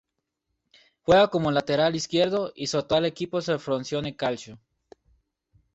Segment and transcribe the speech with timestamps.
[1.03, 4.57] Juega como lateral izquierdo, y su actual equipo es el Frosinone Calcio.